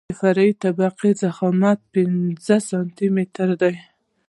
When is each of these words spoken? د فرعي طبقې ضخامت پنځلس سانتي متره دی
د 0.09 0.11
فرعي 0.19 0.51
طبقې 0.63 1.11
ضخامت 1.23 1.79
پنځلس 1.93 2.63
سانتي 2.71 3.07
متره 3.15 3.55
دی 3.61 3.75